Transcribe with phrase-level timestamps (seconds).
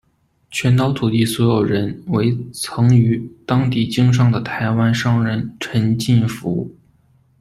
[0.49, 6.75] 全岛土地所有人为曾于当地经商的台湾商人陈进福。